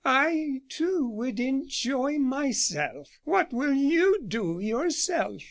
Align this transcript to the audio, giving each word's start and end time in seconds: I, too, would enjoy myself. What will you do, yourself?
I, 0.03 0.61
too, 0.67 1.07
would 1.09 1.39
enjoy 1.39 2.17
myself. 2.17 3.19
What 3.23 3.53
will 3.53 3.75
you 3.75 4.19
do, 4.25 4.57
yourself? 4.59 5.39